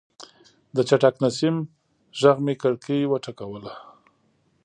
[0.75, 1.55] د چټک نسیم
[2.19, 3.73] غږ مې کړکۍ وټکوله.